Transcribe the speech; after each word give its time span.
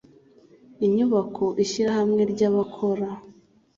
inyubako 0.85 1.43
ishyirahamwe 1.63 2.21
ry 2.31 2.41
abakora 2.49 3.07